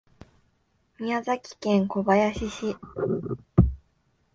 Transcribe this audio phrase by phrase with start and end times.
[0.99, 2.75] 宮崎県小林市